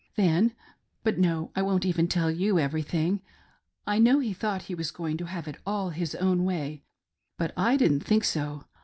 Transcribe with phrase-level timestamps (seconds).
[0.15, 0.53] Then —■
[1.03, 3.21] but no, I won't even tell you everything
[3.87, 6.81] ,1 know he thought he was going to have it all his own way;
[7.37, 8.63] but I didn't think so.